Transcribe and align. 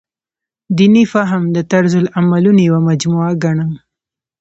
دیني 0.77 1.03
فهم 1.13 1.41
د 1.55 1.57
طرزالعملونو 1.71 2.59
یوه 2.67 2.79
مجموعه 2.89 3.31
ګڼم. 3.43 3.71